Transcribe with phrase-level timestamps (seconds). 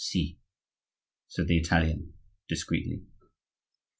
[0.03, 0.39] "Si,"
[1.27, 2.13] said the Italian,
[2.49, 3.05] discreetly.